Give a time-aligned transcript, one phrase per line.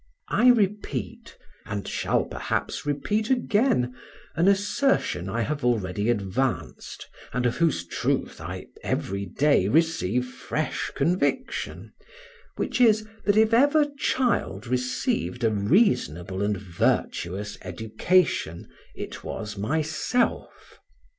[0.29, 3.93] I repeat, and shall perhaps repeat again,
[4.35, 10.89] an assertion I have already advanced, and of whose truth I every day receive fresh
[10.95, 11.93] conviction,
[12.55, 20.79] which is, that if ever child received a reasonable and virtuous education, it was myself.